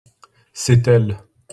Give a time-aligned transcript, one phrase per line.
[0.51, 1.17] c'est elles.